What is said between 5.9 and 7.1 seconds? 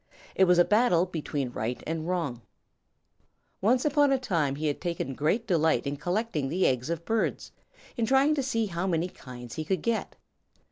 collecting the eggs of